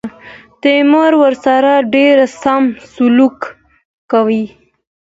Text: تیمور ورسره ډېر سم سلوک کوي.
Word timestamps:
تیمور 0.61 1.11
ورسره 1.23 1.73
ډېر 1.95 2.17
سم 2.41 2.63
سلوک 2.93 3.37
کوي. 4.11 4.45